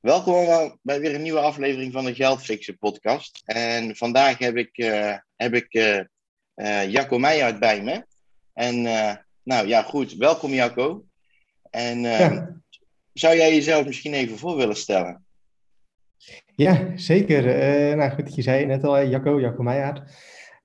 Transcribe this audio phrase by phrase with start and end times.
[0.00, 3.42] Welkom bij weer een nieuwe aflevering van de Geldfixen podcast.
[3.44, 6.00] En vandaag heb ik, uh, heb ik uh,
[6.54, 8.04] uh, Jacco Meijert bij me.
[8.52, 8.82] En
[9.42, 10.14] nou ja, goed.
[10.14, 11.04] Welkom Jacco.
[11.70, 12.60] En ja.
[13.12, 15.24] zou jij jezelf misschien even voor willen stellen?
[16.54, 17.44] Ja, zeker.
[17.96, 20.02] nou goed, je zei net al, Jacco, Jacco Meijert.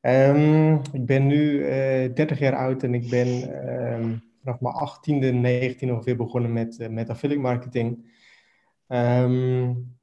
[0.01, 1.59] Um, ik ben nu
[2.13, 3.27] 30 jaar oud en ik ben
[3.93, 8.13] um, vanaf mijn 18e, 19 ongeveer begonnen met, met affiliate marketing.
[8.87, 9.93] Um,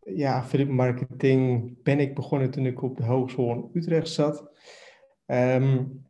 [0.00, 4.50] ja, affiliate marketing ben ik begonnen toen ik op de hogeschool in Utrecht zat.
[5.26, 6.06] Um,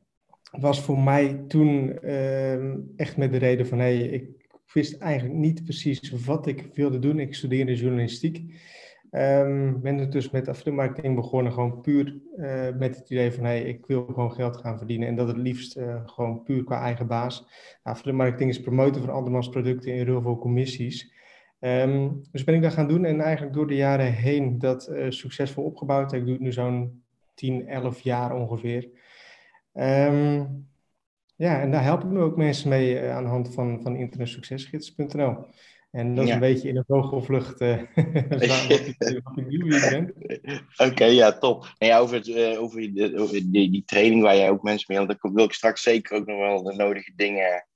[0.50, 5.64] was voor mij toen um, echt met de reden van, hey, ik wist eigenlijk niet
[5.64, 7.18] precies wat ik wilde doen.
[7.18, 8.36] Ik studeerde journalistiek.
[9.10, 13.44] Um, ben er dus met affiliate marketing begonnen, gewoon puur uh, met het idee van,
[13.44, 15.08] hey, ik wil gewoon geld gaan verdienen.
[15.08, 17.40] En dat het liefst uh, gewoon puur qua eigen baas.
[17.40, 17.50] Nou,
[17.82, 21.16] affiliate marketing is promoten van andermans producten in heel veel commissies.
[21.60, 25.10] Um, dus ben ik dat gaan doen en eigenlijk door de jaren heen dat uh,
[25.10, 26.12] succesvol opgebouwd.
[26.12, 27.02] Ik doe het nu zo'n
[27.34, 28.88] 10, 11 jaar ongeveer.
[29.74, 30.66] Um,
[31.36, 33.96] ja, en daar help ik nu ook mensen mee uh, aan de hand van, van
[33.96, 35.36] internetsuccesgids.nl.
[35.90, 36.34] En dat is ja.
[36.34, 37.78] een beetje in een vogelvlucht uh,
[39.22, 40.14] wat ik nu ben.
[40.76, 41.74] Oké, okay, ja, top.
[41.78, 44.84] En ja, over, het, uh, over, die, over die, die, training waar jij ook mensen
[44.88, 47.66] mee helpt, daar wil ik straks zeker ook nog wel de nodige dingen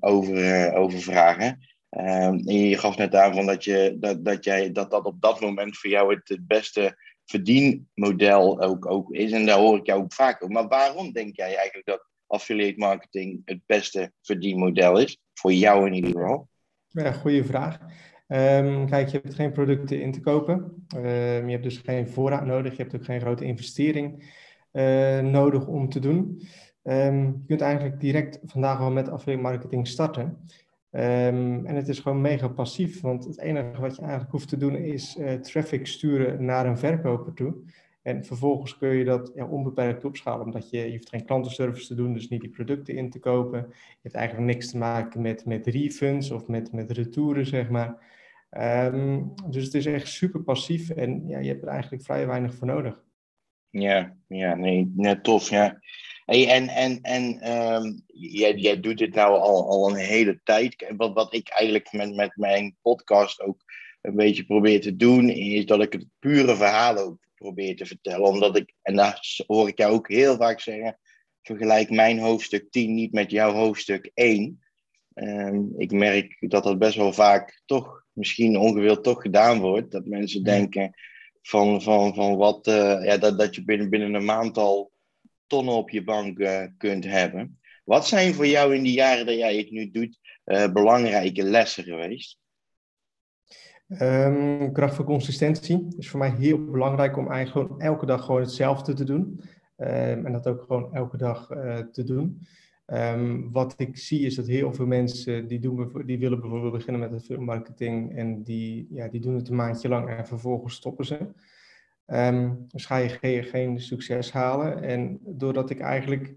[0.00, 1.58] over, over vragen.
[1.88, 5.40] En je gaf net aan van dat, je, dat, dat, jij, dat dat op dat
[5.40, 9.32] moment voor jou het, beste verdienmodel ook, ook is.
[9.32, 10.54] En daar hoor ik jou ook vaak over.
[10.54, 15.18] Maar waarom denk jij eigenlijk dat affiliate marketing het beste verdienmodel is?
[15.34, 16.48] Voor jou in ieder geval.
[16.88, 17.78] Ja, goede vraag.
[18.28, 20.86] Um, kijk, je hebt geen producten in te kopen.
[20.96, 22.76] Um, je hebt dus geen voorraad nodig.
[22.76, 24.34] Je hebt ook geen grote investering
[24.72, 26.42] uh, nodig om te doen.
[26.82, 30.46] je kunt eigenlijk direct vandaag al met affiliate marketing starten.
[30.96, 34.56] Um, en het is gewoon mega passief, want het enige wat je eigenlijk hoeft te
[34.56, 37.54] doen is uh, traffic sturen naar een verkoper toe.
[38.02, 41.94] En vervolgens kun je dat ja, onbeperkt opschalen, omdat je, je hoeft geen klantenservice te
[41.94, 43.58] doen, dus niet die producten in te kopen.
[43.68, 48.14] Je hebt eigenlijk niks te maken met, met refunds of met, met retouren, zeg maar.
[48.50, 52.54] Um, dus het is echt super passief en ja, je hebt er eigenlijk vrij weinig
[52.54, 53.02] voor nodig.
[53.70, 55.78] Ja, ja nee, net tof, ja.
[56.26, 60.92] Hey, en en, en um, jij, jij doet dit nou al, al een hele tijd.
[60.96, 63.60] Wat, wat ik eigenlijk met, met mijn podcast ook
[64.00, 68.26] een beetje probeer te doen, is dat ik het pure verhaal ook probeer te vertellen.
[68.26, 70.98] Omdat ik, en daar hoor ik jou ook heel vaak zeggen,
[71.42, 74.42] vergelijk mijn hoofdstuk 10 niet met jouw hoofdstuk 1.
[74.44, 74.60] Um,
[75.14, 79.90] ehm, ik merk dat dat best wel vaak toch, misschien ongewild toch gedaan wordt.
[79.90, 80.94] Dat mensen denken
[81.42, 84.94] van, van, van wat, uh, ja, dat, dat je binnen, binnen een maand al
[85.46, 87.58] tonnen op je bank uh, kunt hebben.
[87.84, 91.84] Wat zijn voor jou in die jaren dat jij het nu doet uh, belangrijke lessen
[91.84, 92.38] geweest?
[93.88, 98.94] Um, kracht van consistentie is voor mij heel belangrijk om eigenlijk elke dag gewoon hetzelfde
[98.94, 99.40] te doen.
[99.76, 102.46] Um, en dat ook gewoon elke dag uh, te doen.
[102.86, 107.10] Um, wat ik zie is dat heel veel mensen die, doen, die willen bijvoorbeeld beginnen
[107.10, 111.04] met het marketing en die, ja, die doen het een maandje lang en vervolgens stoppen
[111.04, 111.18] ze.
[112.06, 114.82] Um, dus ga je geen, geen, succes halen.
[114.82, 116.34] En doordat ik eigenlijk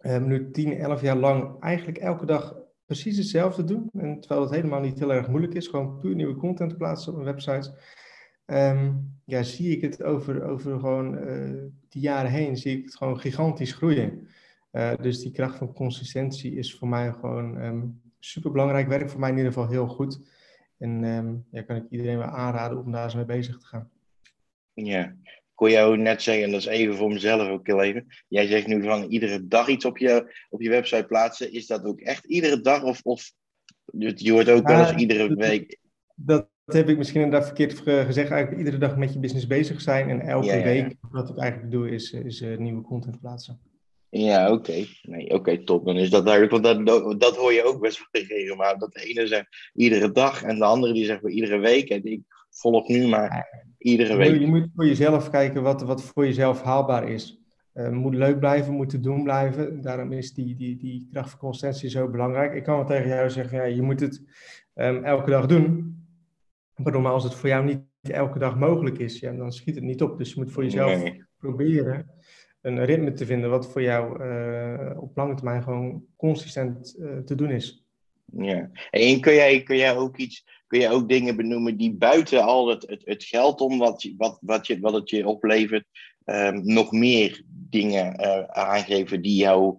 [0.00, 2.56] um, nu 10, 11 jaar lang eigenlijk elke dag
[2.86, 6.36] precies hetzelfde doe, en terwijl het helemaal niet heel erg moeilijk is, gewoon puur nieuwe
[6.36, 7.72] content plaatsen op mijn websites,
[8.46, 12.96] um, ja, zie ik het over, over gewoon uh, die jaren heen, zie ik het
[12.96, 14.28] gewoon gigantisch groeien.
[14.72, 19.30] Uh, dus die kracht van consistentie is voor mij gewoon super belangrijk, werkt voor mij
[19.30, 20.20] in ieder geval heel goed.
[20.78, 21.00] En
[21.50, 23.90] ja, kan ik iedereen wel aanraden om daar eens mee bezig te gaan.
[24.86, 28.06] Ja, ik kon jou net zeggen, en dat is even voor mezelf ook heel even.
[28.28, 31.52] Jij zegt nu van iedere dag iets op je, op je website plaatsen.
[31.52, 32.82] Is dat ook echt iedere dag?
[32.82, 33.32] Of, of
[34.14, 35.78] je hoort ook wel eens iedere week.
[36.14, 38.30] Dat, heb ik misschien inderdaad verkeerd gezegd.
[38.30, 40.10] Eigenlijk iedere dag met je business bezig zijn.
[40.10, 43.60] En elke ja, ja, week, wat ik eigenlijk doe, is, is uh, nieuwe content plaatsen.
[44.10, 44.70] Ja, oké.
[44.70, 44.88] Okay.
[45.02, 45.84] Nee, oké, okay, top.
[45.84, 46.52] Dan is dat duidelijk.
[46.52, 48.78] Want dat, dat hoor je ook best wel regelmatig.
[48.78, 51.88] Dat de ene zegt iedere dag en de andere die zegt iedere week.
[51.88, 52.20] En ik
[52.58, 54.40] volg nu maar iedere week.
[54.40, 57.42] Je moet voor jezelf kijken wat, wat voor jezelf haalbaar is.
[57.74, 59.80] Uh, moet leuk blijven, moet te doen blijven.
[59.80, 62.54] Daarom is die, die, die kracht van consistentie zo belangrijk.
[62.54, 64.22] Ik kan wel tegen jou zeggen, ja, je moet het
[64.74, 65.96] um, elke dag doen.
[66.76, 70.02] Maar als het voor jou niet elke dag mogelijk is, ja, dan schiet het niet
[70.02, 70.18] op.
[70.18, 71.24] Dus je moet voor jezelf nee.
[71.36, 72.10] proberen
[72.60, 77.34] een ritme te vinden wat voor jou uh, op lange termijn gewoon consistent uh, te
[77.34, 77.87] doen is.
[78.36, 82.42] Ja, en kun jij, kun jij ook iets, kun jij ook dingen benoemen die buiten
[82.42, 85.84] al het, het, het geld om wat, wat, wat, je, wat het je oplevert,
[86.24, 89.78] um, nog meer dingen uh, aangeven die jou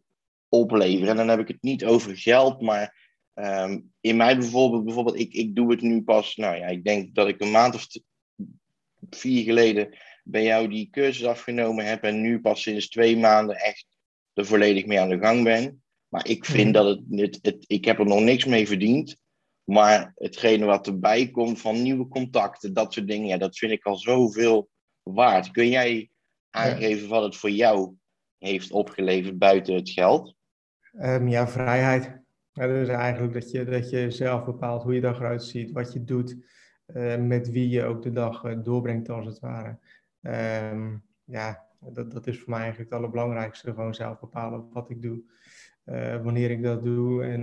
[0.49, 1.09] opleveren?
[1.09, 3.07] En dan heb ik het niet over geld, maar
[3.39, 7.15] Ehm, in mij bijvoorbeeld, bijvoorbeeld ik, ik doe het nu pas, nou ja, ik denk
[7.15, 7.87] dat ik een maand of
[9.09, 13.85] vier geleden bij jou die cursus afgenomen heb en nu pas sinds twee maanden echt
[14.33, 15.83] er volledig mee aan de gang ben.
[16.09, 16.73] Maar ik vind mhm.
[16.73, 19.17] dat het, het, het, ik heb er nog niks mee verdiend.
[19.63, 23.85] Maar hetgene wat erbij komt van nieuwe contacten, dat soort dingen, ja, dat vind ik
[23.85, 24.69] al zoveel
[25.03, 25.51] waard.
[25.51, 26.09] Kun jij
[26.49, 27.93] aangeven wat het voor jou
[28.37, 30.35] heeft opgeleverd buiten het geld?
[31.01, 32.17] Um, ja, vrijheid.
[32.51, 35.93] Ja, dus eigenlijk dat je, dat je zelf bepaalt hoe je dag eruit ziet, wat
[35.93, 36.35] je doet,
[36.87, 39.79] uh, met wie je ook de dag uh, doorbrengt als het ware.
[40.71, 43.73] Um, ja, dat, dat is voor mij eigenlijk het allerbelangrijkste.
[43.73, 45.21] Gewoon zelf bepalen wat ik doe,
[45.85, 47.41] uh, wanneer ik dat doe en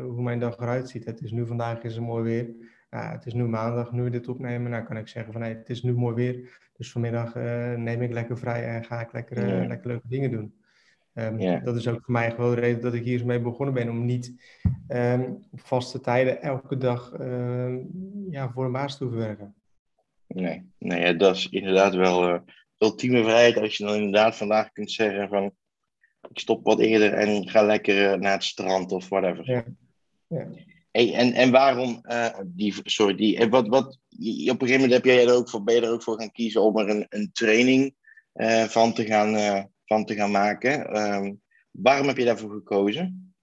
[0.00, 1.04] hoe mijn dag eruit ziet.
[1.04, 2.54] Het is nu vandaag is het mooi weer.
[2.88, 4.70] het is nu maandag, nu we dit opnemen.
[4.70, 6.58] Nou kan ik zeggen van hey, het is nu mooi weer.
[6.76, 7.34] Dus vanmiddag
[7.76, 10.54] neem ik lekker vrij en ga ik lekker, lekker leuke dingen doen.
[11.18, 13.90] Um, Dat is ook voor mij gewoon de reden dat ik hier mee begonnen ben.
[13.90, 14.34] Om niet
[14.88, 17.76] um, op vaste tijden elke dag uh,
[18.30, 19.54] ja, voor een baas te hoeven werken.
[20.26, 22.44] Nee, nee dat is inderdaad wel
[22.78, 23.56] ultieme vrijheid.
[23.56, 25.52] Als je dan inderdaad vandaag kunt zeggen van...
[26.30, 29.50] Ik stop wat eerder en ga lekker uh, naar het strand of whatever.
[29.50, 29.64] Ja.
[30.26, 30.48] ja.
[30.90, 35.04] Hey, en, en waarom, uh, die, sorry, die, wat, wat, op een gegeven moment heb
[35.04, 37.30] jij er ook voor, ben je er ook voor gaan kiezen om er een, een
[37.32, 37.94] training
[38.68, 40.86] van te gaan van te gaan maken.
[40.86, 41.34] Ehm,
[41.70, 43.34] waarom heb je daarvoor gekozen?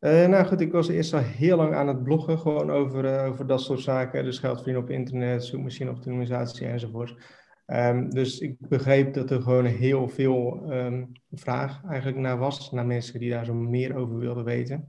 [0.00, 3.60] Nou goed, ik was eerst al heel lang aan het bloggen, gewoon over, over dat
[3.60, 4.24] soort zaken.
[4.24, 7.14] Dus geld verdienen op internet, zoekmachine optimalisatie enzovoort.
[7.66, 12.86] Um, dus ik begreep dat er gewoon heel veel um, vraag eigenlijk naar was, naar
[12.86, 14.88] mensen die daar zo meer over wilden weten.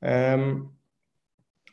[0.00, 0.76] Um,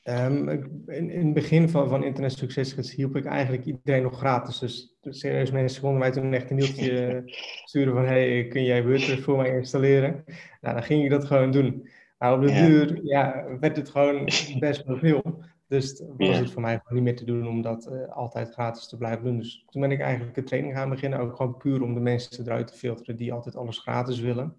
[0.10, 0.50] Um,
[0.86, 4.60] in, in, het begin van, van Internet Success hielp ik eigenlijk iedereen nog gratis.
[4.60, 7.24] Dus, dus serieus mensen konden mij toen echt een mailtje
[7.66, 8.06] sturen van...
[8.06, 10.24] hey, kun jij WordPress voor mij installeren?
[10.62, 11.90] Nou, dan ging ik dat gewoon doen.
[12.18, 14.24] Maar op de duur ja, werd het gewoon
[14.60, 15.44] best wel veel.
[15.68, 18.88] Dus was het voor mij gewoon niet meer te doen om dat uh, altijd gratis
[18.88, 19.38] te blijven doen.
[19.38, 21.20] Dus toen ben ik eigenlijk een training gaan beginnen.
[21.20, 24.56] Ook gewoon puur om de mensen eruit te filteren die altijd alles gratis willen.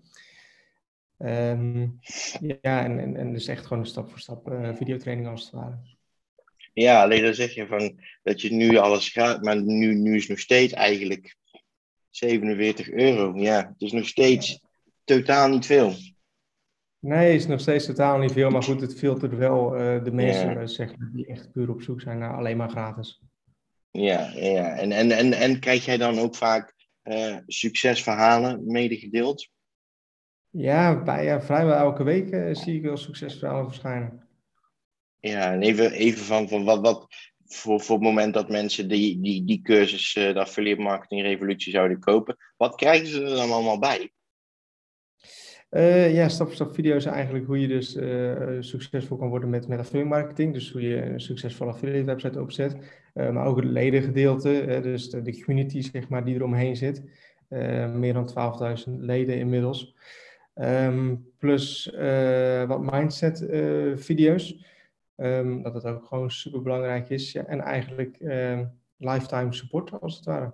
[1.18, 1.98] Um,
[2.40, 5.52] ja, en, en, en dus echt gewoon een stap voor stap uh, videotraining als het
[5.52, 5.78] ware.
[6.72, 10.28] Ja, alleen dan zeg je van dat je nu alles gaat, maar nu, nu is
[10.28, 11.36] nog steeds eigenlijk
[12.10, 13.38] 47 euro.
[13.38, 14.60] Ja, het is nog steeds
[15.04, 15.94] totaal niet veel.
[17.06, 20.50] Nee, is nog steeds totaal niet veel, maar goed, het filtert wel uh, de mensen
[20.50, 20.66] ja.
[20.66, 23.22] zeg, die echt puur op zoek zijn naar alleen maar gratis.
[23.90, 24.76] Ja, ja.
[24.76, 26.74] En, en, en, en krijg jij dan ook vaak
[27.04, 29.48] uh, succesverhalen medegedeeld?
[30.50, 34.28] Ja, bij, vrijwel elke week uh, zie ik wel succesverhalen verschijnen.
[35.20, 37.06] Ja, en even, even van, van wat, wat
[37.44, 41.98] voor, voor het moment dat mensen die, die, die cursus, de affiliate marketing revolutie zouden
[41.98, 44.10] kopen, wat krijgen ze er dan allemaal bij?
[45.76, 47.98] Uh, ja, stap-voor-stap video's eigenlijk hoe je dus
[48.68, 50.52] succesvol kan worden met, met affiliate marketing.
[50.52, 52.76] Dus hoe je een succesvolle affiliate website opzet.
[53.14, 57.02] maar ook het ledengedeelte, dus de, community zeg maar, die eromheen zit.
[57.94, 58.30] meer dan
[58.88, 59.94] 12.000 leden inmiddels.
[60.54, 61.92] Um, plus
[62.66, 63.46] wat mindset
[63.94, 64.64] video's.
[65.16, 67.34] Um, dat het ook gewoon super belangrijk is.
[67.34, 68.60] En eigenlijk uh,
[68.96, 70.52] lifetime support als het ware.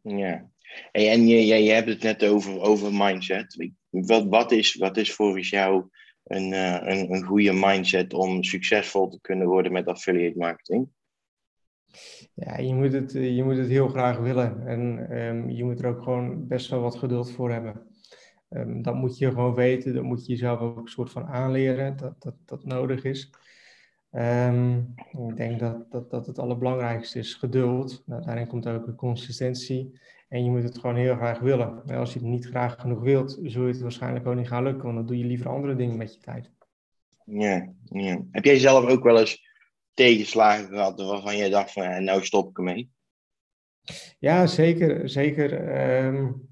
[0.00, 0.50] Ja,
[0.92, 3.70] en je, hebt het net over, over mindset.
[3.90, 5.88] Wat, wat, is, wat is volgens jou
[6.24, 10.88] een, een, een goede mindset om succesvol te kunnen worden met affiliate marketing?
[12.34, 14.66] Ja, je moet het, je moet het heel graag willen.
[14.66, 17.86] En um, je moet er ook gewoon best wel wat geduld voor hebben.
[18.48, 21.96] Um, dat moet je gewoon weten, dat moet je jezelf ook een soort van aanleren,
[21.96, 23.30] dat dat, dat nodig is.
[24.10, 24.94] Um,
[25.28, 28.02] ik denk dat, dat, dat het allerbelangrijkste is geduld.
[28.06, 30.00] Nou, daarin komt ook de consistentie.
[30.32, 31.82] En je moet het gewoon heel graag willen.
[31.86, 34.62] En als je het niet graag genoeg wilt, zul je het waarschijnlijk ook niet gaan
[34.62, 36.50] lukken, want dan doe je liever andere dingen met je tijd.
[37.24, 38.20] Ja, ja.
[38.30, 39.48] Heb jij zelf ook wel eens
[39.94, 42.90] tegenslagen gehad waarvan jij dacht van, nou stop ik ermee?
[44.18, 45.08] Ja, zeker.
[45.08, 45.76] zeker.
[46.04, 46.48] Um,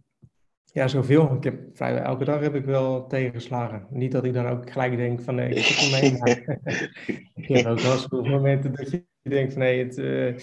[0.65, 1.35] ja, zoveel.
[1.35, 3.87] Ik heb vrijwel elke dag heb ik wel tegengeslagen.
[3.91, 6.19] Niet dat ik dan ook gelijk denk van nee, ik zit ermee.
[6.19, 6.59] Maar
[7.43, 10.35] ik heb ook wel eens momenten dat je denkt van nee, het uh,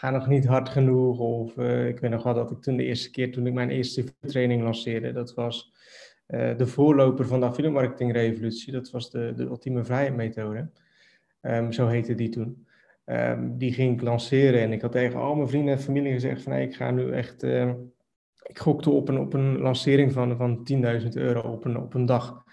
[0.00, 1.18] gaat nog niet hard genoeg.
[1.18, 3.70] Of uh, ik weet nog wel dat ik toen de eerste keer, toen ik mijn
[3.70, 5.72] eerste training lanceerde, dat was
[6.28, 8.72] uh, de voorloper van de affiliate marketing revolutie.
[8.72, 10.70] Dat was de, de ultieme vrijheid methode.
[11.40, 12.66] Um, zo heette die toen.
[13.04, 16.42] Um, die ging ik lanceren en ik had tegen al mijn vrienden en familie gezegd
[16.42, 17.42] van hey, ik ga nu echt
[18.42, 20.68] ik gokte op een, op een lancering van, van
[21.02, 22.44] 10.000 euro op een, op een dag.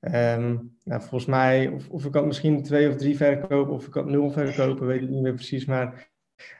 [0.00, 4.06] Nou, volgens mij, of, of ik had misschien twee of drie verkopen, of ik had
[4.06, 6.11] nul verkopen, weet ik niet meer precies, maar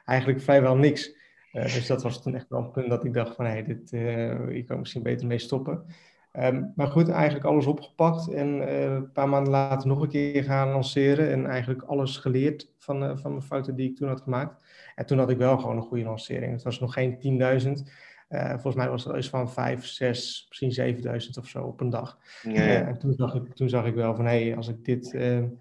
[0.05, 1.15] eigenlijk vrijwel niks.
[1.53, 3.65] Uh, dus dat was toen echt wel een punt dat ik dacht van, hé, hey,
[3.65, 5.85] dit, uh, ik kan misschien beter mee stoppen.
[6.33, 10.45] Ehm, maar goed, eigenlijk alles opgepakt en eh, een paar maanden later nog een keer
[10.45, 14.65] gaan lanceren en eigenlijk alles geleerd van, van de fouten die ik toen had gemaakt.
[14.95, 16.53] En toen had ik wel gewoon een goede lancering.
[16.53, 17.19] Het was nog geen
[17.65, 17.91] 10.000.
[18.33, 21.91] Uh, volgens mij was het iets van 5, 6, misschien 7000 of zo op een
[21.91, 22.19] dag.
[22.43, 22.87] Ja, ja.
[22.87, 25.11] en toen zag, ik, toen zag ik wel van, hé, hey, als ik dit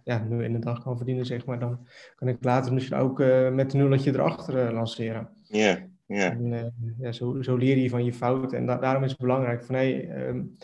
[0.03, 3.17] ja, nu in de dag kan verdienen, zeg maar, dan kan ik later misschien ook
[3.51, 5.29] met een nulletje erachter lanceren.
[5.43, 5.89] Ja.
[6.05, 6.31] Ja.
[6.31, 8.57] En, ja, zo, zo, leer je van je fouten.
[8.57, 10.57] En da daarom is het belangrijk van hey, um,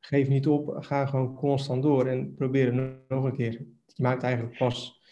[0.00, 3.52] geef niet op, ga gewoon constant door en probeer het nog een keer.
[3.86, 5.02] Je maakt eigenlijk pas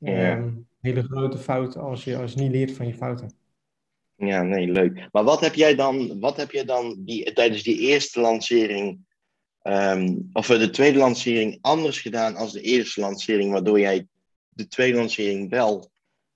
[0.00, 3.30] um, hele grote fouten als je, als je niet leert van je fouten.
[4.16, 5.08] Ja, nee, leuk.
[5.12, 8.98] Maar wat heb jij dan, wat heb jij dan die, tijdens die eerste lancering,
[9.62, 14.06] um, of de tweede lancering, anders gedaan als de eerste lancering, waardoor jij
[14.48, 15.90] de tweede lancering wel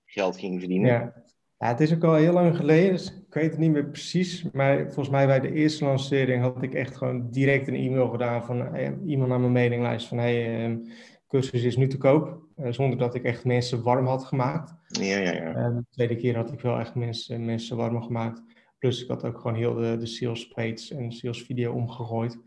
[0.05, 0.91] geld ging verdienen?
[0.91, 1.13] Ja.
[1.57, 4.45] Het is ook al heel lang geleden, dus ik weet het niet meer precies.
[4.53, 8.45] Maar volgens mij bij de eerste lancering had ik echt gewoon direct een e-mail gedaan
[8.45, 10.87] van eh, iemand naar mijn mailinglijst van hey, um,
[11.29, 12.43] cursus is nu te koop.
[12.57, 14.73] Uh, zonder dat ik echt mensen warm had gemaakt.
[14.87, 15.55] Ja, ja, ja.
[15.55, 18.43] Uh, de tweede keer had ik wel echt mensen, mensen warm gemaakt.
[18.77, 22.37] Plus ik had ook gewoon heel de, de sales page en sales video omgegooid.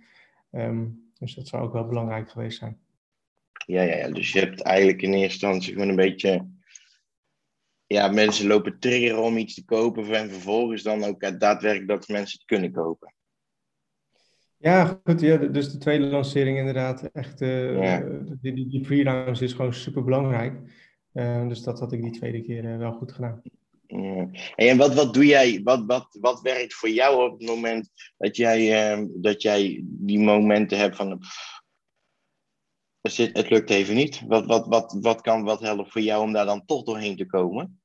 [0.50, 2.80] Um, dus dat zou ook wel belangrijk geweest zijn.
[3.66, 6.46] Ja, ja, ja, dus je hebt eigenlijk in eerste instantie gewoon een beetje
[7.86, 12.38] ja, mensen lopen triggeren om iets te kopen en vervolgens dan ook daadwerkelijk dat mensen
[12.38, 13.14] het kunnen kopen.
[14.62, 15.20] Ja, goed.
[15.20, 17.02] Ja, dus de tweede lancering inderdaad.
[17.02, 17.98] Echt, uh,
[18.40, 20.60] die, die, die pre-launch is gewoon super belangrijk.
[21.12, 23.42] Uh, dus dat had ik die tweede keer uh, wel goed gedaan.
[23.86, 24.28] Ja.
[24.54, 28.36] En wat, wat doe jij, wat, wat, wat werkt voor jou op het moment dat
[28.36, 31.20] jij, ehm, dat jij die momenten hebt van
[33.00, 34.22] het lukt even niet.
[34.26, 37.26] Wat, wat, wat, wat kan wat helpen voor jou om daar dan toch doorheen te
[37.26, 37.80] komen?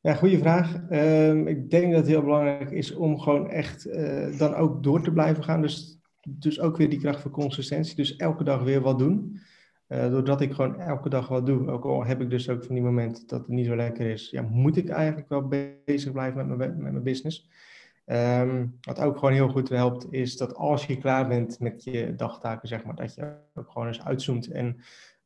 [0.00, 0.90] Ja, goede vraag.
[0.90, 5.02] Um, ik denk dat het heel belangrijk is om gewoon echt uh, dan ook door
[5.02, 5.62] te blijven gaan.
[5.62, 5.97] Dus,
[6.38, 7.96] dus ook weer die kracht van consistentie.
[7.96, 9.40] Dus elke dag weer wat doen.
[9.88, 12.74] Uh, doordat ik gewoon elke dag wat doe, ook al heb ik dus ook van
[12.74, 15.48] die momenten dat het niet zo lekker is, ja, moet ik eigenlijk wel
[15.84, 17.48] bezig blijven met mijn, met mijn business.
[18.06, 22.14] Um, wat ook gewoon heel goed helpt, is dat als je klaar bent met je
[22.14, 24.76] dagtaken, zeg maar, dat je ook gewoon eens uitzoomt en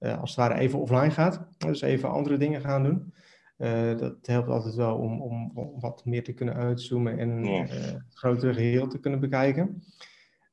[0.00, 1.46] uh, als het ware even offline gaat.
[1.58, 3.12] Dus even andere dingen gaan doen.
[3.58, 7.62] Uh, dat helpt altijd wel om, om, om, wat meer te kunnen uitzoomen en ja.
[7.62, 9.82] uh, het grotere geheel te kunnen bekijken.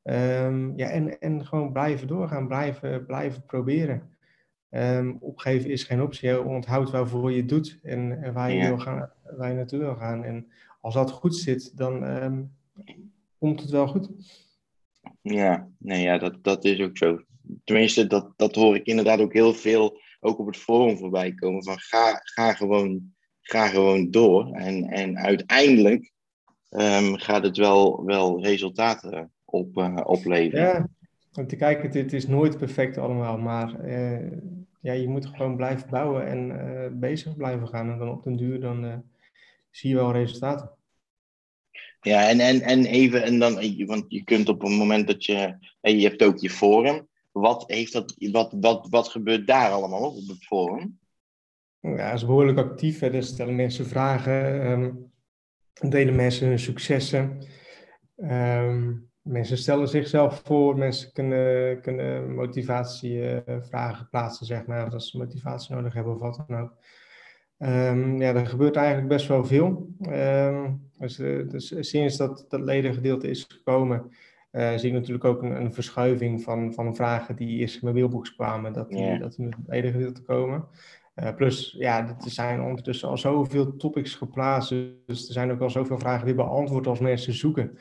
[0.09, 4.17] Um, ja, en, en gewoon blijven doorgaan, blijven, blijven proberen.
[4.69, 6.29] Um, opgeven is geen optie.
[6.29, 8.67] Je onthoudt waarvoor je het doet en, en waar, je ja.
[8.67, 10.23] wil gaan, waar je naartoe wil gaan.
[10.23, 10.51] En
[10.81, 12.51] als dat goed zit, dan um,
[13.37, 14.09] komt het wel goed.
[15.21, 17.21] Ja, nee, ja dat, dat is ook zo.
[17.63, 21.63] Tenminste, dat, dat hoor ik inderdaad ook heel veel ook op het forum voorbij komen
[21.63, 24.51] van ga, ga, gewoon, ga gewoon door.
[24.51, 26.11] En, en uiteindelijk
[26.69, 30.65] um, gaat het wel, wel resultaten op, uh, opleveren.
[30.65, 30.89] Ja,
[31.33, 34.31] om te kijken, het, het, is nooit perfect allemaal, maar uh,
[34.81, 37.91] ja, je moet gewoon blijven bouwen en uh, bezig blijven gaan.
[37.91, 39.03] En dan op den duur dan
[39.71, 40.71] zie je wel resultaten.
[42.01, 43.53] Ja, en, en, en even, en dan,
[43.85, 47.93] want je kunt op een moment dat je, je hebt ook je forum, wat, heeft
[47.93, 50.99] dat, wat, wat, wat gebeurt daar allemaal op het forum?
[51.79, 52.99] Ja, dat is behoorlijk actief.
[52.99, 53.21] Hè.
[53.21, 55.11] stellen mensen vragen, um,
[55.89, 57.37] delen mensen hun successen.
[58.15, 65.17] Um, mensen stellen zichzelf voor, mensen kunnen, kunnen motivatievragen uh, plaatsen, zeg maar, als ze
[65.17, 66.73] motivatie nodig hebben of wat dan ook.
[67.57, 69.87] Um, ja, er gebeurt eigenlijk best wel veel.
[70.97, 74.11] dus, uh, dus sinds dat dat ledengedeelte is gekomen,
[74.51, 77.95] uh, zie ik natuurlijk ook een, een, verschuiving van, van vragen die eerst in mijn
[77.95, 79.19] mailbox kwamen, dat die, yeah.
[79.19, 80.67] dat die met het gedeelte komen.
[81.15, 84.69] Uh, plus, ja, er zijn ondertussen al zoveel topics geplaatst,
[85.05, 87.77] dus er zijn ook al zoveel vragen weer beantwoord als mensen zoeken.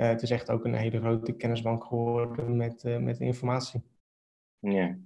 [0.00, 3.82] Uh, het is echt ook een hele grote kennisbank geworden met, met informatie.
[4.58, 4.98] Ja.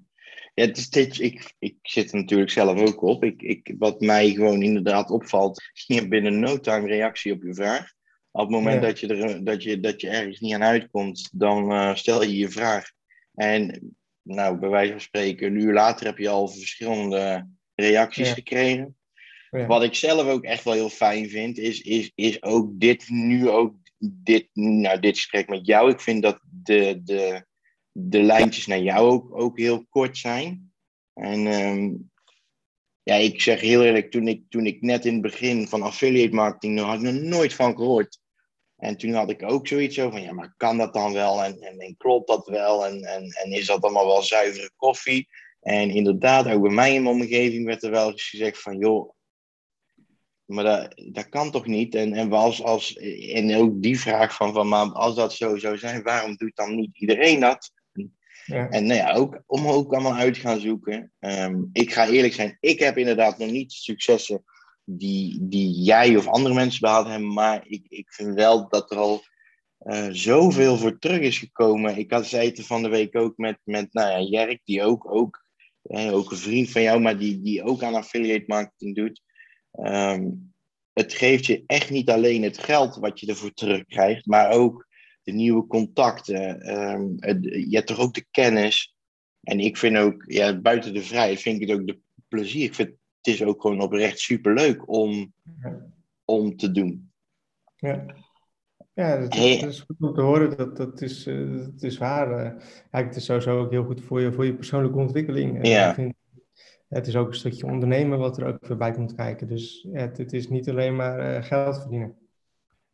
[0.54, 3.24] Ja, het is dit, ik, ik zit er natuurlijk zelf ook op.
[3.24, 7.92] Ik, ik, wat mij gewoon inderdaad opvalt, je binnen no time reactie op je vraag.
[8.30, 8.88] Op het moment ja.
[8.88, 12.36] dat, je er, dat, je, dat je ergens niet aan uitkomt, dan uh, stel je
[12.36, 12.90] je vraag.
[13.34, 18.34] En nou, bij wijze van spreken, een uur later heb je al verschillende reacties ja.
[18.34, 18.96] gekregen.
[19.50, 19.66] Ja.
[19.66, 23.48] Wat ik zelf ook echt wel heel fijn vind, is, is, is ook dit nu
[23.48, 25.90] ook dit, nou, dit gesprek met jou.
[25.90, 27.46] Ik vind dat de, de,
[27.92, 30.72] de lijntjes naar jou ook, ook heel kort zijn.
[31.14, 32.10] En um,
[33.02, 36.34] ja, ik zeg heel eerlijk, toen ik, toen ik net in het begin van affiliate
[36.34, 38.20] marketing, daar had ik nog nooit van gehoord.
[38.76, 41.44] En toen had ik ook zoiets over van, ja, maar kan dat dan wel?
[41.44, 42.86] En, en, en klopt dat wel?
[42.86, 45.28] En, en, en is dat allemaal wel zuivere koffie?
[45.60, 49.14] En inderdaad, ook bij mij in mijn omgeving werd er wel eens gezegd van, joh,
[50.52, 51.94] maar dat, dat kan toch niet?
[51.94, 52.96] En, en, als, als,
[53.32, 56.74] en ook die vraag van, van maar als dat zo zou zijn, waarom doet dan
[56.74, 57.72] niet iedereen dat?
[58.44, 58.68] Ja.
[58.68, 61.12] En nou ja, ook, om ook allemaal uit te gaan zoeken.
[61.20, 64.44] Um, ik ga eerlijk zijn, ik heb inderdaad nog niet successen
[64.84, 68.96] die, die jij of andere mensen behaald hebben, maar ik, ik vind wel dat er
[68.96, 69.22] al
[69.80, 71.96] uh, zoveel voor terug is gekomen.
[71.96, 75.14] Ik had zei het van de week ook met, met nou ja, Jerk, die ook,
[75.14, 75.44] ook,
[75.82, 79.22] eh, ook een vriend van jou, maar die, die ook aan affiliate marketing doet.
[79.72, 80.52] Um,
[80.92, 84.86] het geeft je echt niet alleen het geld wat je ervoor terugkrijgt, maar ook
[85.22, 86.70] de nieuwe contacten.
[86.78, 88.94] Um, het, je hebt toch ook de kennis.
[89.42, 91.98] En ik vind ook, ja, buiten de vrijheid, vind ik het ook de
[92.28, 92.64] plezier.
[92.64, 92.88] Ik vind
[93.22, 95.32] het is ook gewoon oprecht superleuk om,
[96.24, 97.10] om te doen.
[97.76, 98.04] Ja.
[98.94, 100.56] Ja, dat, is goed om te horen.
[100.56, 102.44] Dat, dat, is, uh, dat is waar.
[102.44, 105.66] Uh, het is sowieso ook heel goed voor je, voor je persoonlijke ontwikkeling.
[105.66, 105.96] Ja.
[106.92, 109.48] Het is ook een stukje ondernemen wat er ook weer bij komt kijken.
[109.48, 112.14] Dus het, het is niet alleen maar uh, geld verdienen.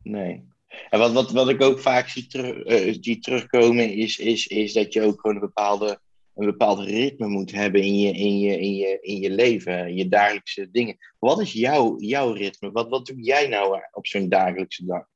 [0.03, 0.49] Nee.
[0.91, 4.93] En wat, wat, wat ik ook vaak zie, terug, zie terugkomen is, is, is dat
[4.93, 6.01] je ook gewoon een bepaalde
[6.35, 10.09] een bepaald ritme moet hebben in je, in je, in je, in je leven, je
[10.09, 10.97] dagelijkse dingen.
[11.19, 12.71] Wat is jouw, jouw ritme?
[12.71, 15.07] Wat, wat doe jij nou op zo'n dagelijkse dag?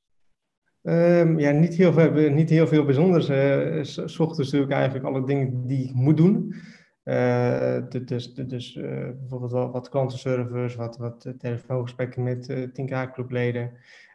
[0.82, 3.28] Um, ja, niet heel veel, niet heel veel bijzonders.
[3.28, 6.54] Uh, s ochtends doe ik eigenlijk alle dingen die ik moet doen.
[7.04, 13.72] Uh, dus dus uh, bijvoorbeeld wat, wat klantenservice, wat, wat telefoongesprekken met uh, 10K clubleden.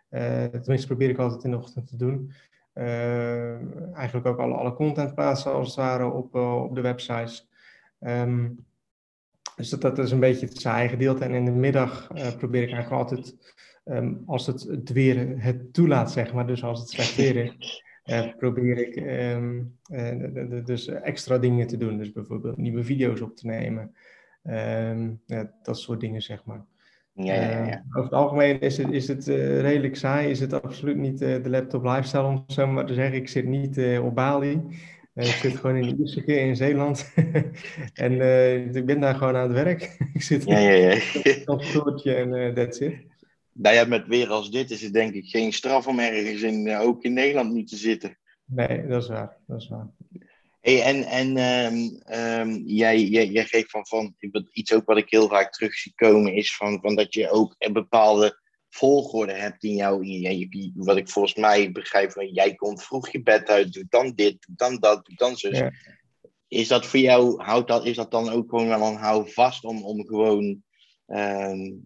[0.10, 2.32] tenminste probeer ik altijd in de ochtend te doen.
[3.94, 7.50] Eigenlijk ook alle, alle content plaatsen als het ware op, op de websites.
[8.00, 8.66] Um,
[9.56, 11.24] dus dat, dat is een beetje het saaie gedeelte.
[11.24, 13.36] En in de middag probeer ik eigenlijk altijd,
[13.86, 17.84] um, als het, het weer het toelaat, zeg maar, dus als het slecht is,
[18.38, 19.78] probeer ik um,
[20.66, 21.98] dus extra dingen te doen.
[21.98, 23.96] Dus bijvoorbeeld nieuwe video's op te nemen.
[25.26, 26.66] Ja, dat soort dingen, zeg maar.
[27.14, 27.68] Ja, ja, ja.
[27.68, 29.28] Uh, over het algemeen is het, is het
[29.62, 30.30] redelijk saai.
[30.30, 33.16] Is het absoluut niet de laptop lifestyle, om zo maar te zeggen.
[33.16, 34.62] Ik zit niet op Bali.
[35.14, 37.14] ik zit gewoon in Ierseke in Zeeland.
[37.94, 38.12] en
[38.76, 39.98] ik ben daar gewoon aan het werk.
[40.14, 41.00] ik zit ja, ja, ja.
[41.46, 41.62] op
[42.04, 43.16] een en that's it.
[43.58, 46.76] Nou ja, met weer als dit is het denk ik geen straf om ergens in,
[46.76, 48.18] ook in Nederland niet te zitten.
[48.46, 49.38] Nee, dat is waar.
[49.48, 49.90] Dat is waar.
[50.62, 54.16] Hey, en en um, um, jij, jij, jij geeft van, van
[54.52, 57.56] iets ook wat ik heel vaak terug zie komen, is van, van dat je ook
[57.58, 58.40] een bepaalde
[58.70, 60.08] volgorde hebt in jou.
[60.08, 64.14] In, wat ik volgens mij begrijp, van jij komt vroeg je bed uit, doe dan
[64.16, 65.50] dit, doe dan dat, doe dan zo.
[65.50, 65.72] Ja.
[66.48, 69.64] Is dat voor jou, houdt dat, is dat dan ook gewoon wel een hou vast
[69.64, 70.64] om, om gewoon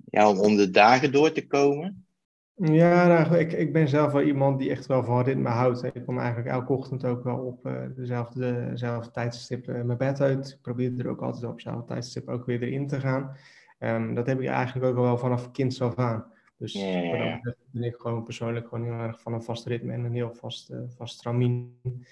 [0.06, 2.06] ja, om, om de dagen door te komen?
[2.54, 5.84] Ja, nou, ik, ik ben zelf wel iemand die echt wel van ritme houdt.
[5.84, 10.22] Ik kom eigenlijk elke ochtend ook wel op uh, dezelfde, dezelfde tijdstip uh, mijn bed
[10.22, 10.50] uit.
[10.50, 13.36] Ik probeer er ook altijd op dezelfde tijdstip ook weer erin te gaan.
[13.80, 16.26] Um, dat heb ik eigenlijk ook wel vanaf kind af aan.
[16.58, 17.40] Dus ja.
[17.72, 20.72] ben ik gewoon persoonlijk gewoon heel erg van een vast ritme en een heel vast,
[20.72, 21.24] uh, vast.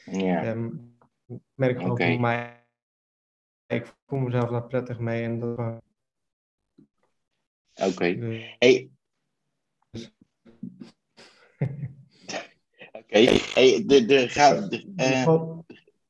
[0.05, 0.49] Ja.
[0.49, 0.95] Um,
[1.55, 2.17] merk gewoon okay.
[2.17, 2.63] mij.
[3.67, 5.81] Ik voel mezelf daar prettig mee en dat.
[7.79, 7.87] Oké.
[7.87, 8.19] Okay.
[8.19, 8.89] Dus, hey,
[12.91, 13.39] Oké, okay.
[13.53, 15.57] hey, de, de, ga, de, uh,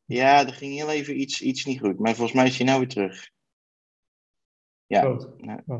[0.05, 2.79] ja, er ging heel even iets, iets niet goed, maar volgens mij is hij nou
[2.79, 3.29] weer terug.
[4.85, 5.17] Ja,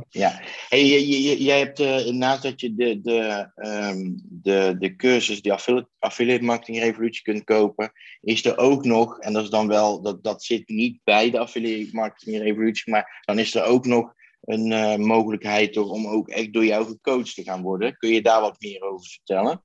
[0.10, 0.42] ja.
[0.68, 1.04] Hey,
[1.38, 6.44] jij hebt uh, naast dat je de, de, um, de, de cursus, die affiliate, affiliate
[6.44, 10.44] marketing revolutie kunt kopen, is er ook nog, en dat is dan wel, dat, dat
[10.44, 14.96] zit niet bij de affiliate marketing revolutie, maar dan is er ook nog een uh,
[14.96, 17.98] mogelijkheid om ook echt door jou gecoacht te gaan worden.
[17.98, 19.64] Kun je daar wat meer over vertellen?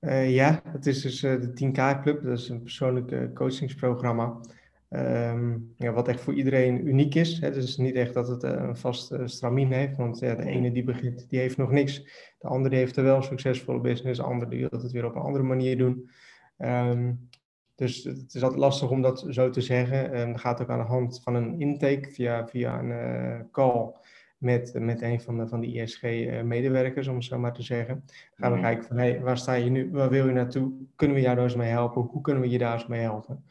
[0.00, 2.22] Uh, ja, het is dus uh, de 10K Club.
[2.22, 4.40] Dat is een persoonlijk coachingsprogramma.
[4.88, 7.40] Um, ja, wat echt voor iedereen uniek is.
[7.40, 9.96] Het is niet echt dat het een vast stramien heeft.
[9.96, 12.02] Want ja, de ene die begint, die heeft nog niks.
[12.38, 14.18] De andere heeft er wel een succesvolle business.
[14.18, 16.10] De andere die wil het weer op een andere manier doen.
[16.58, 17.28] Um,
[17.80, 20.20] dus het is altijd lastig om dat zo te zeggen.
[20.20, 23.92] Um, dat gaat ook aan de hand van een intake via, via een uh, call
[24.38, 28.02] met, met een van de, van de ISG-medewerkers, om het zo maar te zeggen.
[28.06, 28.62] Dan gaan we mm.
[28.62, 29.90] kijken van, hey, waar sta je nu?
[29.90, 30.72] Waar wil je naartoe?
[30.96, 32.02] Kunnen we jou daar eens mee helpen?
[32.02, 33.44] Hoe kunnen we je daar eens mee helpen?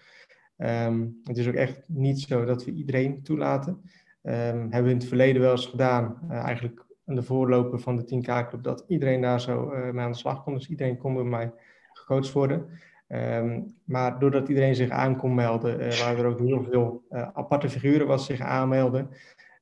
[0.57, 3.81] Um, het is ook echt niet zo dat we iedereen toelaten.
[4.23, 7.95] Um, hebben we in het verleden wel eens gedaan, uh, eigenlijk aan de voorloper van
[7.95, 10.53] de 10K-club, dat iedereen daar zo uh, mee aan de slag kon.
[10.53, 11.51] Dus iedereen kon bij mij
[11.93, 12.69] gecoacht worden.
[13.11, 17.29] Um, maar doordat iedereen zich aan kon melden, uh, waren er ook heel veel uh,
[17.33, 19.09] aparte figuren wat zich aanmelden.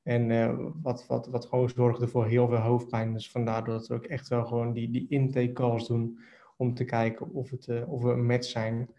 [0.02, 3.12] En uh, wat, wat, wat gewoon zorgde voor heel veel hoofdpijn.
[3.12, 6.18] Dus vandaar dat we ook echt wel gewoon die, die intake calls doen
[6.56, 8.90] om te kijken of, het, of we een match zijn.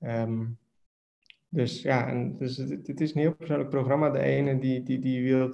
[0.00, 0.58] Um,
[1.48, 4.10] dus ja, en dus het, het, is een heel persoonlijk programma.
[4.10, 5.50] De ene die, die, die wil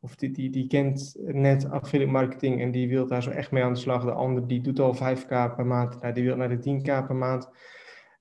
[0.00, 3.62] of die, die, die kent net affiliate marketing en die wil daar zo echt mee
[3.62, 4.04] aan de slag.
[4.04, 7.16] De ander die doet al 5k per maand, nou, die wil naar de 10k per
[7.16, 7.48] maand.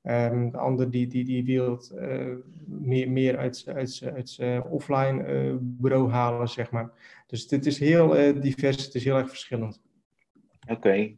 [0.04, 5.28] Um, de ander die, die, die wil uh, meer, meer uit, uit, uit uh, offline
[5.28, 6.92] uh, bureau halen, zeg maar.
[7.28, 8.08] Dus dit is heel
[8.42, 9.82] divers, het is heel erg verschillend.
[10.68, 11.15] Oké.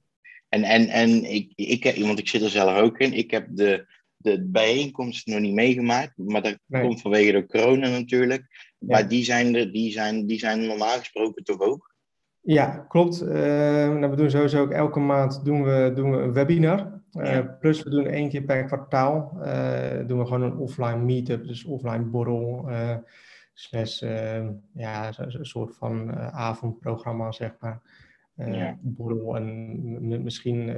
[0.50, 3.86] En, en, en ik, ik, want ik zit er zelf ook in, ik heb de,
[4.18, 8.71] de bijeenkomst nog niet meegemaakt, maar dat komt vanwege de corona natuurlijk.
[8.82, 11.96] Maar die zijn, er, die, zijn, die zijn normaal gesproken toch ook?
[12.40, 13.22] Ja, klopt.
[13.22, 13.30] Uh,
[13.94, 17.00] nou, we doen sowieso ook elke maand doen we, doen we een webinar.
[17.14, 21.48] Uh, plus we doen één keer per kwartaal uh, doen we gewoon een offline meetup,
[21.48, 22.70] dus offline borrel.
[23.54, 24.00] slash,
[24.74, 27.82] ja, een soort van avondprogramma, zeg maar.
[28.36, 28.78] Ja.
[28.82, 30.76] Borrel en misschien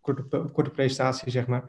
[0.00, 1.62] korte, korte presentatie, zeg maar.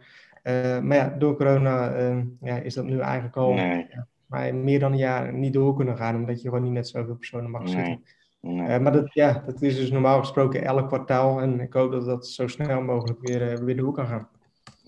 [0.82, 1.98] maar ja, door corona
[2.42, 3.88] ja, is dat nu eigenlijk al nee.
[4.28, 7.16] Maar meer dan een jaar niet door kunnen gaan, omdat je gewoon niet met zoveel
[7.16, 8.04] personen mag zitten.
[8.42, 8.80] Nee.
[8.80, 11.42] maar dat, ja, dat is dus normaal gesproken elk kwartaal.
[11.42, 14.30] En ik hoop dat dat zo snel mogelijk weer, uh, weer hoek kan gaan.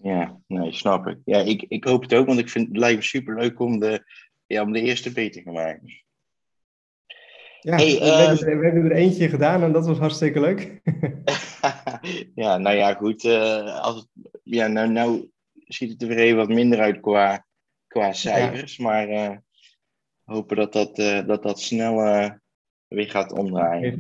[0.02, 1.18] Ja, nee, snap ik.
[1.26, 3.80] Ja, ik, ik hoop het ook, want ik vind het lijkt me super leuk om
[3.80, 4.04] de,
[4.46, 6.04] ja, om de eerste beter te maken.
[7.60, 10.40] Ja, hey, we, hebben ehm, er, we, hebben er, eentje gedaan en dat was hartstikke
[10.40, 10.82] leuk.
[12.36, 13.24] ja, nou ja, goed.
[13.24, 14.08] Uh, als,
[14.44, 17.46] ja, nou, nou ziet het er weer even wat minder uit qua,
[17.90, 18.78] qua cijfers.
[18.78, 19.38] Maar uh,
[20.24, 20.96] hopen dat dat,
[21.28, 21.96] dat, dat snel
[22.88, 24.00] weer gaat omdraaien.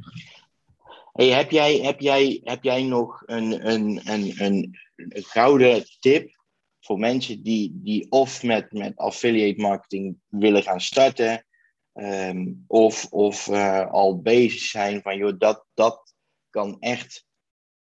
[1.14, 6.38] Hey, heb, jij, heb, jij, heb jij nog een, een, een, een, een gouden tip
[6.80, 11.46] voor mensen die, die of met, met affiliate marketing willen gaan starten,
[11.94, 16.14] um, of, of uh, al bezig zijn van, joh, dat, dat
[16.50, 17.26] kan echt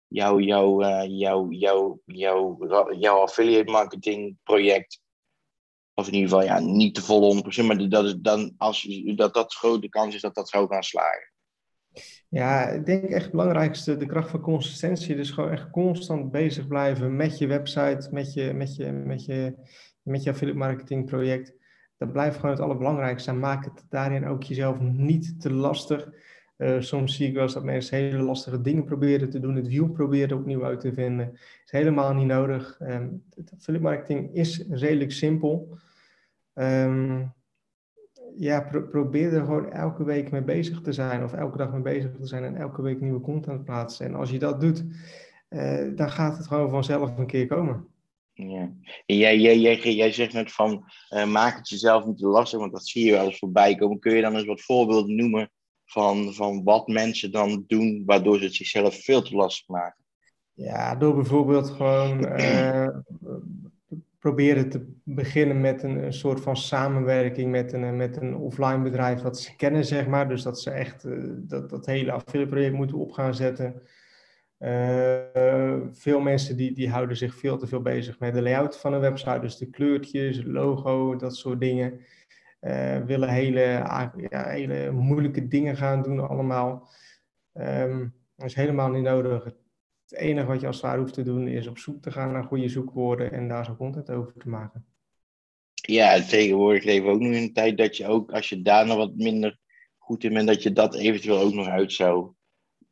[0.08, 2.68] jouw jou, jou, jou, jou,
[3.00, 5.02] jou affiliate marketing project
[6.00, 9.34] of in ieder geval, ja, niet te volle 100%, maar dat is dan als dat
[9.34, 11.32] dat grote kans is dat dat zou gaan slagen.
[12.30, 15.16] Ja, ik denk echt het belangrijkste de kracht van consistentie.
[15.16, 19.56] Dus gewoon echt constant bezig blijven met je website, met je, met je, met je,
[20.02, 21.54] met je affiliate marketing project.
[21.98, 23.34] Dat blijft gewoon het allerbelangrijkste.
[23.34, 26.10] maak het daarin ook jezelf niet te lastig.
[26.58, 29.68] Uh, soms zie ik wel eens dat mensen hele lastige dingen proberen te doen, het
[29.68, 31.32] wiel proberen opnieuw uit te vinden.
[31.66, 32.80] is helemaal niet nodig.
[32.82, 35.78] Um, affiliate marketing is redelijk simpel.
[36.60, 37.34] Um,
[38.38, 42.12] ja, probeer er gewoon elke week mee bezig te zijn of elke dag mee bezig
[42.12, 44.06] te zijn en elke week nieuwe content plaatsen.
[44.06, 44.86] En als je dat doet,
[45.50, 47.88] uh, dan gaat het gewoon vanzelf een keer komen.
[48.34, 48.72] Ja.
[49.06, 52.72] Jij, jij, jij, jij zegt net van uh, maak het jezelf niet te lastig, want
[52.72, 54.00] dat zie je wel eens voorbij komen.
[54.00, 55.52] Kun je dan eens wat voorbeelden noemen
[55.86, 60.04] van, van wat mensen dan doen waardoor ze het zichzelf veel te lastig maken?
[60.54, 62.88] Ja, door bijvoorbeeld gewoon uh,
[64.20, 69.22] proberen te beginnen met een, een, soort van samenwerking met een, met een offline bedrijf
[69.22, 70.30] dat ze kennen, zeg maar.
[70.30, 73.82] Dus dat ze echt uh, dat, dat hele affiliate project moeten op gaan zetten.
[74.60, 78.94] Uh, veel mensen die, die houden zich veel te veel bezig met de layout van
[78.94, 82.00] een website, dus de kleurtjes, logo, dat soort dingen.
[82.62, 86.90] Uh, willen hele, ja, hele moeilijke dingen gaan doen allemaal.
[87.54, 89.54] Um, dat is helemaal niet nodig.
[90.10, 92.44] Het enige wat je als het hoeft te doen is op zoek te gaan naar
[92.44, 94.86] goede zoekwoorden en daar zo content over te maken.
[95.74, 98.86] Ja, tegenwoordig leven we ook nog in een tijd dat je ook, als je daar
[98.86, 99.60] nog wat minder
[99.98, 102.34] goed in bent, dat je dat eventueel ook nog uit zou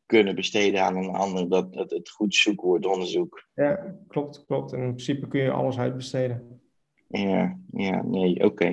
[0.06, 3.48] kunnen besteden aan een ander, dat, dat het goed zoekwoordonderzoek.
[3.54, 4.72] Ja, klopt, klopt.
[4.72, 6.60] En in principe kun je alles uitbesteden.
[7.08, 8.68] Ja, ja, nee, oké.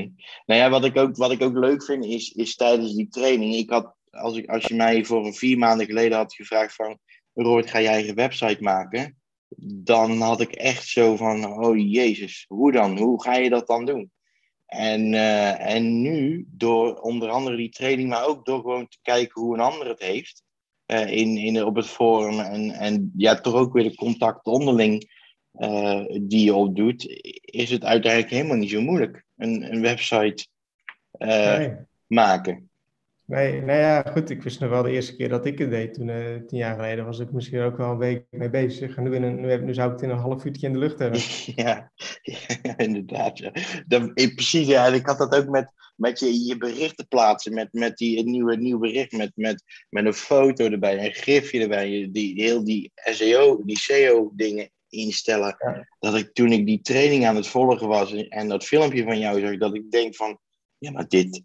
[0.45, 3.55] Nou ja, wat ik ook, wat ik ook leuk vind is, is tijdens die training,
[3.55, 6.99] ik had, als, ik, als je mij voor een vier maanden geleden had gevraagd van,
[7.35, 9.17] Roord, ga je eigen website maken?
[9.83, 12.97] Dan had ik echt zo van, oh jezus, hoe dan?
[12.97, 14.11] Hoe ga je dat dan doen?
[14.65, 19.41] En, uh, en nu, door onder andere die training, maar ook door gewoon te kijken
[19.41, 20.43] hoe een ander het heeft
[20.87, 25.13] uh, in, in, op het forum en, en ja, toch ook weer de contact onderling
[25.53, 27.05] uh, die je opdoet,
[27.41, 29.23] is het uiteindelijk helemaal niet zo moeilijk.
[29.37, 30.47] Een, een website
[31.17, 31.73] nee.
[32.07, 32.69] maken.
[33.27, 34.29] Nee, nou ja, goed.
[34.29, 35.93] Ik wist nog wel de eerste keer dat ik het deed.
[35.93, 38.95] Toen, uh, tien jaar geleden, was ik misschien ook wel een week mee bezig.
[38.95, 40.79] En nu, in een, nu, nu zou ik het in een half uurtje in de
[40.79, 41.19] lucht hebben.
[41.55, 43.37] Ja, ja inderdaad.
[43.37, 43.51] Ja.
[43.87, 44.87] Dan, precies, ja.
[44.87, 47.53] Ik had dat ook met, met je, je berichten plaatsen.
[47.53, 49.11] Met, met die nieuwe, nieuw bericht.
[49.11, 52.09] Met, met, met een foto erbij, een gifje erbij.
[52.11, 55.57] Die, heel die SEO, die SEO-dingen instellen.
[55.99, 59.39] Dat ik toen ik die training aan het volgen was en dat filmpje van jou
[59.39, 60.39] zag, dat ik denk van,
[60.77, 61.43] ja, maar dit,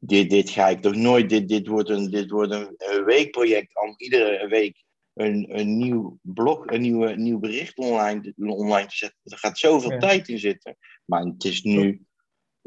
[0.00, 3.94] dit, dit ga ik toch nooit, dit, dit wordt een, dit wordt een, weekproject om
[3.96, 4.84] iedere week
[5.14, 9.18] een, een nieuw blog, een nieuwe, nieuw bericht online, online te zetten.
[9.24, 10.76] Er gaat zoveel tijd in zitten.
[11.04, 12.02] Maar het is nu,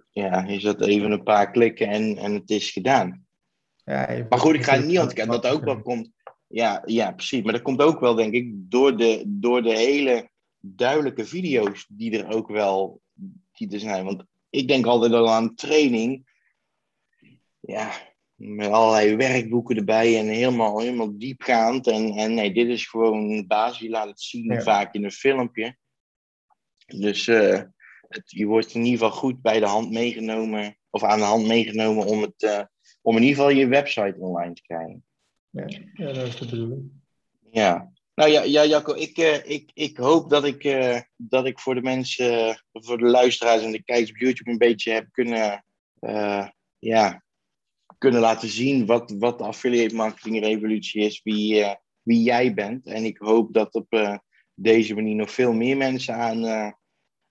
[0.10, 3.26] ja, is dat even een paar klikken en, en het is gedaan.
[3.86, 6.10] Ja, maar goed, ik ga niet ontkennen dat ook wel komt.
[6.48, 7.44] Ja, ja, precies.
[7.44, 12.24] Maar dat komt ook wel, denk ik, door de, door de hele duidelijke video's die
[12.24, 13.02] er ook wel
[13.52, 14.06] die er zijn.
[14.06, 16.32] Want ik denk altijd al aan training.
[17.66, 17.92] Ja,
[18.36, 21.88] met allerlei werkboeken erbij en helemaal, helemaal diepgaand.
[21.88, 23.80] En, en nee, dit is gewoon basis.
[23.80, 25.78] Je laat het zien vaak in een filmpje.
[26.86, 27.62] Dus uh,
[28.08, 30.78] het, je wordt in ieder geval goed bij de hand meegenomen.
[30.90, 32.62] Of aan de hand meegenomen om, het, uh,
[33.02, 35.06] om in ieder geval je website online te krijgen.
[35.50, 36.92] Ja, ja dat is de bedoeling.
[37.52, 37.92] Ja.
[38.16, 40.64] Nou ja, ja Jacco, ik, uh, ik, ik hoop dat ik,
[41.16, 44.92] dat ik voor de mensen, voor de luisteraars en de kijkers op YouTube een beetje
[44.92, 45.66] heb kunnen,
[46.80, 47.23] ja,
[48.04, 51.66] kunnen laten zien wat, wat de affiliate marketing revolutie is, wie,
[52.02, 52.86] wie jij bent.
[52.86, 54.20] En ik hoop dat op
[54.54, 56.46] deze manier nog veel meer mensen aan,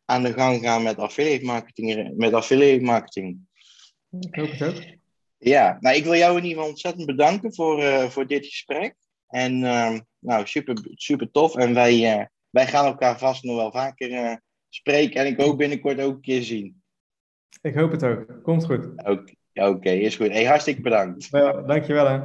[0.04, 2.16] aan de gang gaan met affiliate marketing.
[2.16, 3.38] Met affiliate marketing.
[4.20, 4.82] Ik hoop het ook.
[5.38, 8.94] Ja, nou ik wil jou in ieder geval ontzettend bedanken voor, voor dit gesprek.
[9.26, 11.56] En uh, nou, super, super tof.
[11.56, 15.20] En wij, wij gaan elkaar vast nog wel vaker spreken.
[15.20, 16.82] En ik hoop binnenkort ook een keer zien.
[17.62, 18.42] Ik hoop het ook.
[18.42, 18.86] Komt goed.
[18.86, 19.36] Oké, okay,
[20.00, 20.30] is goed.
[20.30, 21.30] Hey, hartstikke bedankt.
[21.30, 22.20] Wel, dankjewel hè.